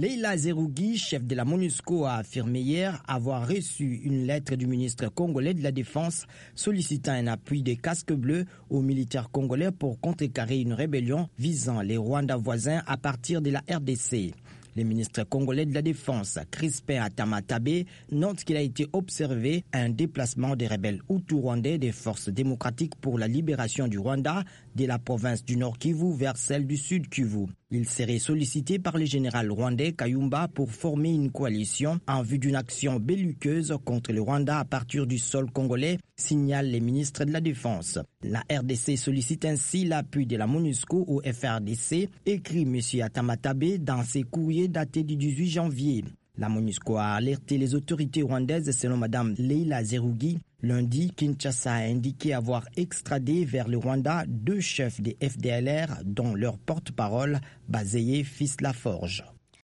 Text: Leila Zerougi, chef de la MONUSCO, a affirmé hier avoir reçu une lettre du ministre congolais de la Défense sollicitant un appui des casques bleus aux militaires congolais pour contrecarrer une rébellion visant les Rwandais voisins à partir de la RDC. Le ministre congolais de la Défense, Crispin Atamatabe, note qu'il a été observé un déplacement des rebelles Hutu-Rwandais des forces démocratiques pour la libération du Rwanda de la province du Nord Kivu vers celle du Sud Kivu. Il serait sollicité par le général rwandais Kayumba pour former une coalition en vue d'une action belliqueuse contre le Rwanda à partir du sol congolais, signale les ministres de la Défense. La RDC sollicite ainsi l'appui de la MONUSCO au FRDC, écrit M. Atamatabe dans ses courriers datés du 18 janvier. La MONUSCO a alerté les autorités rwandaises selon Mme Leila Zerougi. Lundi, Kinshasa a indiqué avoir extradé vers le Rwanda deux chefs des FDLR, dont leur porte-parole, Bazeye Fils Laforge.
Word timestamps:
Leila 0.00 0.34
Zerougi, 0.34 0.96
chef 0.96 1.26
de 1.26 1.34
la 1.34 1.44
MONUSCO, 1.44 2.06
a 2.06 2.14
affirmé 2.14 2.60
hier 2.62 3.02
avoir 3.06 3.46
reçu 3.46 4.00
une 4.02 4.24
lettre 4.24 4.54
du 4.54 4.66
ministre 4.66 5.10
congolais 5.12 5.52
de 5.52 5.62
la 5.62 5.72
Défense 5.72 6.26
sollicitant 6.54 7.12
un 7.12 7.26
appui 7.26 7.62
des 7.62 7.76
casques 7.76 8.14
bleus 8.14 8.46
aux 8.70 8.80
militaires 8.80 9.28
congolais 9.30 9.70
pour 9.70 10.00
contrecarrer 10.00 10.58
une 10.60 10.72
rébellion 10.72 11.28
visant 11.38 11.82
les 11.82 11.98
Rwandais 11.98 12.32
voisins 12.32 12.80
à 12.86 12.96
partir 12.96 13.42
de 13.42 13.50
la 13.50 13.62
RDC. 13.70 14.32
Le 14.74 14.84
ministre 14.84 15.22
congolais 15.24 15.66
de 15.66 15.74
la 15.74 15.82
Défense, 15.82 16.38
Crispin 16.50 17.02
Atamatabe, 17.02 17.84
note 18.10 18.42
qu'il 18.44 18.56
a 18.56 18.62
été 18.62 18.86
observé 18.94 19.64
un 19.74 19.90
déplacement 19.90 20.56
des 20.56 20.66
rebelles 20.66 21.02
Hutu-Rwandais 21.10 21.76
des 21.76 21.92
forces 21.92 22.30
démocratiques 22.30 22.94
pour 23.02 23.18
la 23.18 23.28
libération 23.28 23.86
du 23.86 23.98
Rwanda 23.98 24.44
de 24.76 24.86
la 24.86 24.98
province 24.98 25.44
du 25.44 25.58
Nord 25.58 25.76
Kivu 25.76 26.16
vers 26.16 26.38
celle 26.38 26.66
du 26.66 26.78
Sud 26.78 27.10
Kivu. 27.10 27.48
Il 27.72 27.88
serait 27.88 28.18
sollicité 28.18 28.80
par 28.80 28.98
le 28.98 29.04
général 29.04 29.50
rwandais 29.50 29.92
Kayumba 29.92 30.48
pour 30.48 30.72
former 30.72 31.12
une 31.12 31.30
coalition 31.30 32.00
en 32.08 32.22
vue 32.22 32.40
d'une 32.40 32.56
action 32.56 32.98
belliqueuse 32.98 33.72
contre 33.84 34.12
le 34.12 34.20
Rwanda 34.20 34.58
à 34.58 34.64
partir 34.64 35.06
du 35.06 35.18
sol 35.18 35.48
congolais, 35.52 35.98
signale 36.16 36.66
les 36.66 36.80
ministres 36.80 37.24
de 37.24 37.32
la 37.32 37.40
Défense. 37.40 38.00
La 38.24 38.40
RDC 38.50 38.96
sollicite 38.96 39.44
ainsi 39.44 39.84
l'appui 39.84 40.26
de 40.26 40.36
la 40.36 40.48
MONUSCO 40.48 41.04
au 41.06 41.22
FRDC, 41.22 42.08
écrit 42.26 42.62
M. 42.62 42.80
Atamatabe 43.02 43.76
dans 43.78 44.02
ses 44.02 44.24
courriers 44.24 44.66
datés 44.66 45.04
du 45.04 45.14
18 45.14 45.48
janvier. 45.48 46.04
La 46.40 46.48
MONUSCO 46.48 46.96
a 46.96 47.12
alerté 47.12 47.58
les 47.58 47.74
autorités 47.74 48.22
rwandaises 48.22 48.70
selon 48.74 48.96
Mme 48.96 49.34
Leila 49.36 49.84
Zerougi. 49.84 50.38
Lundi, 50.62 51.10
Kinshasa 51.14 51.74
a 51.74 51.82
indiqué 51.82 52.32
avoir 52.32 52.64
extradé 52.78 53.44
vers 53.44 53.68
le 53.68 53.76
Rwanda 53.76 54.24
deux 54.26 54.60
chefs 54.60 55.02
des 55.02 55.18
FDLR, 55.22 55.98
dont 56.02 56.34
leur 56.34 56.56
porte-parole, 56.56 57.40
Bazeye 57.68 58.24
Fils 58.24 58.62
Laforge. 58.62 59.22